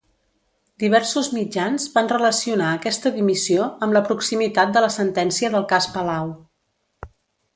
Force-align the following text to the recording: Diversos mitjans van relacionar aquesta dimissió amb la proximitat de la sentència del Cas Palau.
Diversos 0.83 1.27
mitjans 1.33 1.83
van 1.97 2.09
relacionar 2.13 2.69
aquesta 2.77 3.11
dimissió 3.19 3.67
amb 3.87 3.97
la 3.99 4.03
proximitat 4.09 4.75
de 4.77 4.83
la 4.87 4.91
sentència 4.99 5.55
del 5.57 5.67
Cas 5.75 5.89
Palau. 5.99 6.33